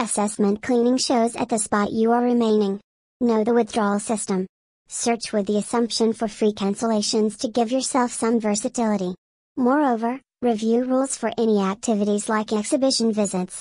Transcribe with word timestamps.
Assessment 0.00 0.62
cleaning 0.62 0.96
shows 0.96 1.36
at 1.36 1.50
the 1.50 1.58
spot 1.58 1.92
you 1.92 2.12
are 2.12 2.22
remaining. 2.22 2.80
Know 3.20 3.44
the 3.44 3.52
withdrawal 3.52 3.98
system. 4.00 4.46
Search 4.88 5.30
with 5.30 5.46
the 5.46 5.58
assumption 5.58 6.14
for 6.14 6.26
free 6.26 6.54
cancellations 6.54 7.38
to 7.40 7.48
give 7.48 7.70
yourself 7.70 8.10
some 8.10 8.40
versatility. 8.40 9.14
Moreover, 9.58 10.18
review 10.40 10.84
rules 10.84 11.18
for 11.18 11.30
any 11.36 11.60
activities 11.60 12.30
like 12.30 12.50
exhibition 12.50 13.12
visits. 13.12 13.58